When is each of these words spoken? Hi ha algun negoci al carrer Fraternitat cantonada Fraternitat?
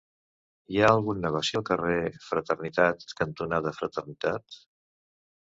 Hi 0.75 0.79
ha 0.79 0.87
algun 0.93 1.19
negoci 1.25 1.59
al 1.59 1.63
carrer 1.67 1.97
Fraternitat 2.29 3.07
cantonada 3.21 3.75
Fraternitat? 3.83 4.61